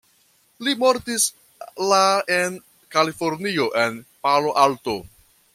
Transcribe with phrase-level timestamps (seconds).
[0.67, 1.25] Li mortis
[1.91, 2.01] la
[2.39, 2.57] en
[2.97, 5.01] Kalifornio en Palo Alto.